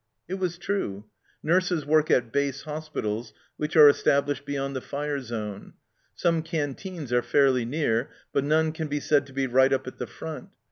It 0.27 0.39
was 0.39 0.57
true. 0.57 1.05
Nurses 1.43 1.85
work 1.85 2.09
at 2.09 2.31
base 2.33 2.63
hospitals 2.63 3.33
which 3.57 3.75
are 3.75 3.87
established 3.87 4.45
beyond 4.45 4.75
the 4.75 4.81
fire 4.81 5.21
zone; 5.21 5.73
some 6.15 6.41
canteens 6.41 7.13
are 7.13 7.21
fairly 7.21 7.65
near, 7.65 8.09
but 8.33 8.43
none 8.43 8.71
can 8.71 8.87
be 8.87 8.99
said 8.99 9.27
to 9.27 9.33
be 9.33 9.45
right 9.45 9.71
up 9.71 9.85
at 9.85 9.99
the 9.99 10.07
front. 10.07 10.49